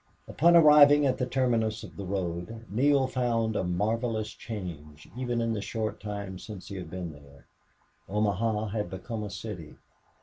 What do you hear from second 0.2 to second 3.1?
Upon arriving at the terminus of the road Neale